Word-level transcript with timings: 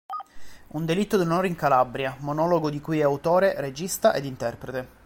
Un 0.69 0.83
delitto 0.83 1.15
d'onore 1.15 1.47
in 1.47 1.53
Calabria", 1.55 2.15
monologo 2.21 2.71
di 2.71 2.81
cui 2.81 2.97
è 2.97 3.03
autore, 3.03 3.61
regista 3.61 4.15
ed 4.15 4.25
interprete. 4.25 4.89